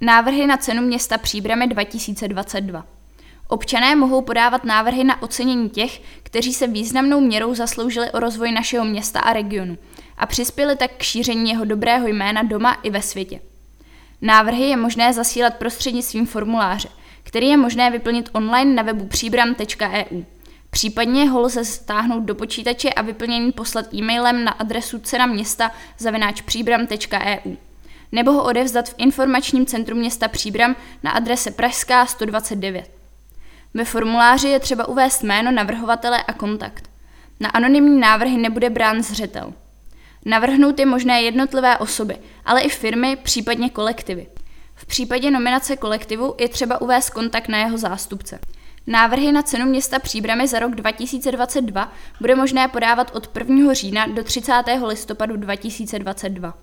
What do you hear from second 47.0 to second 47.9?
kontakt na jeho